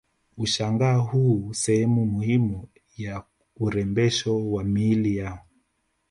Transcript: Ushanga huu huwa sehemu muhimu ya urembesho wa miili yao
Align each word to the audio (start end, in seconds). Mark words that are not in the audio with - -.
Ushanga 0.37 0.93
huu 0.95 1.37
huwa 1.39 1.53
sehemu 1.55 2.05
muhimu 2.05 2.67
ya 2.97 3.23
urembesho 3.57 4.51
wa 4.51 4.63
miili 4.63 5.17
yao 5.17 5.39